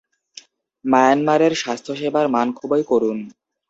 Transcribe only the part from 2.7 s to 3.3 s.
করুণ।